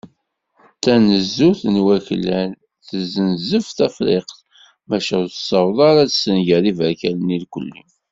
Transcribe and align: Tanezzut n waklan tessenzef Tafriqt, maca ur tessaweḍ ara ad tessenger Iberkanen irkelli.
Tanezzut 0.83 1.61
n 1.73 1.75
waklan 1.85 2.51
tessenzef 2.87 3.67
Tafriqt, 3.77 4.37
maca 4.87 5.15
ur 5.21 5.27
tessaweḍ 5.29 5.77
ara 5.89 5.99
ad 6.03 6.09
tessenger 6.11 6.63
Iberkanen 6.71 7.35
irkelli. 7.37 7.81